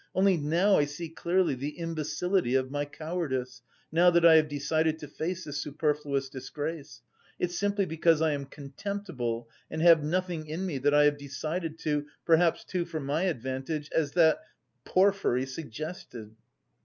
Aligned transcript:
Only 0.15 0.35
now 0.35 0.77
I 0.79 0.85
see 0.85 1.09
clearly 1.09 1.53
the 1.53 1.77
imbecility 1.77 2.55
of 2.55 2.71
my 2.71 2.85
cowardice, 2.85 3.61
now 3.91 4.09
that 4.09 4.25
I 4.25 4.33
have 4.37 4.47
decided 4.47 4.97
to 4.97 5.07
face 5.07 5.43
this 5.43 5.61
superfluous 5.61 6.27
disgrace. 6.27 7.03
It's 7.37 7.55
simply 7.55 7.85
because 7.85 8.19
I 8.19 8.31
am 8.31 8.45
contemptible 8.47 9.47
and 9.69 9.79
have 9.83 10.03
nothing 10.03 10.47
in 10.47 10.65
me 10.65 10.79
that 10.79 10.95
I 10.95 11.03
have 11.03 11.19
decided 11.19 11.77
to, 11.81 12.07
perhaps 12.25 12.63
too 12.63 12.83
for 12.83 12.99
my 12.99 13.25
advantage, 13.25 13.91
as 13.93 14.13
that... 14.13 14.39
Porfiry... 14.85 15.45
suggested!" 15.45 16.35